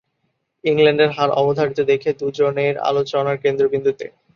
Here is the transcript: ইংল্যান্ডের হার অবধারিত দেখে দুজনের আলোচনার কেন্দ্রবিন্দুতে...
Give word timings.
ইংল্যান্ডের 0.63 1.11
হার 1.11 1.29
অবধারিত 1.41 1.79
দেখে 1.91 2.09
দুজনের 2.19 2.75
আলোচনার 2.89 3.37
কেন্দ্রবিন্দুতে... 3.43 4.05